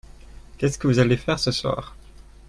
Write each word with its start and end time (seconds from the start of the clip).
Qu'est-ce 0.57 0.79
que 0.79 0.87
vous 0.87 0.97
allez 0.97 1.15
faire 1.15 1.37
ce 1.37 1.51
soir? 1.51 1.93